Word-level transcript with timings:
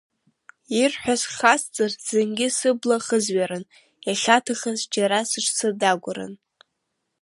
Ирҳәаз 0.79 1.21
хасҵар 1.35 1.91
зынгьы 2.07 2.47
сыбла 2.57 2.97
хызҩарын, 3.05 3.65
иахьаҭахыз 4.07 4.79
џьара 4.93 5.19
сыҽсырдагәарын. 5.29 6.33